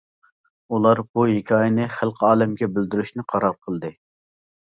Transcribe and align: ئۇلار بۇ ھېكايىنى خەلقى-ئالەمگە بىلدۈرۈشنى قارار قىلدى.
ئۇلار 0.75 1.01
بۇ 1.17 1.25
ھېكايىنى 1.31 1.85
خەلقى-ئالەمگە 1.97 2.71
بىلدۈرۈشنى 2.77 3.27
قارار 3.35 3.57
قىلدى. 3.67 3.93